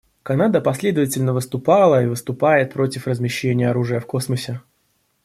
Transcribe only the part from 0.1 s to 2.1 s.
Канада последовательно выступала и